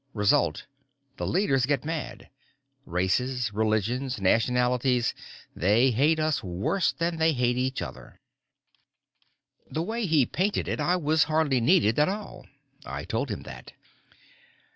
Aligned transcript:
Result: 0.15 0.65
the 1.17 1.27
leaders 1.27 1.67
get 1.67 1.85
mad. 1.85 2.31
Races, 2.87 3.53
religions, 3.53 4.19
nationalities, 4.19 5.13
they 5.55 5.91
hate 5.91 6.19
us 6.19 6.43
worse 6.43 6.91
than 6.91 7.17
they 7.17 7.33
hate 7.33 7.55
each 7.55 7.83
other." 7.83 8.19
The 9.69 9.83
way 9.83 10.07
he 10.07 10.25
painted 10.25 10.67
it, 10.67 10.79
I 10.79 10.95
was 10.95 11.25
hardly 11.25 11.61
needed 11.61 11.99
at 11.99 12.09
all. 12.09 12.47
I 12.83 13.03
told 13.05 13.29
him 13.29 13.43
that. 13.43 13.73